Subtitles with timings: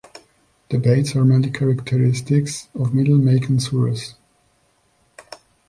[0.69, 4.15] Debates are mainly characteristics of middle "Meccan suras".